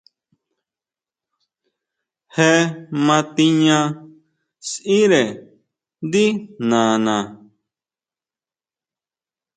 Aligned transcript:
Je 2.35 2.49
ma 3.05 3.17
tiña 3.35 3.77
sʼíre 4.69 5.23
ndí 6.05 6.25
nana. 6.69 7.17